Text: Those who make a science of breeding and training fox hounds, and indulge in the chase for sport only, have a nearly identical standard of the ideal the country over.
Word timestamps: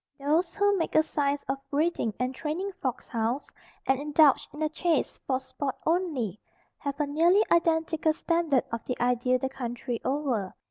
Those 0.19 0.55
who 0.55 0.75
make 0.79 0.95
a 0.95 1.03
science 1.03 1.43
of 1.47 1.59
breeding 1.69 2.11
and 2.19 2.33
training 2.33 2.71
fox 2.81 3.07
hounds, 3.07 3.47
and 3.85 3.99
indulge 3.99 4.49
in 4.51 4.57
the 4.59 4.67
chase 4.69 5.19
for 5.27 5.39
sport 5.39 5.75
only, 5.85 6.39
have 6.79 6.99
a 6.99 7.05
nearly 7.05 7.43
identical 7.51 8.11
standard 8.13 8.63
of 8.71 8.83
the 8.85 8.99
ideal 8.99 9.37
the 9.37 9.47
country 9.49 10.01
over. 10.03 10.55